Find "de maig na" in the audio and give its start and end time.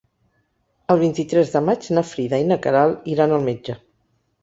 1.57-2.07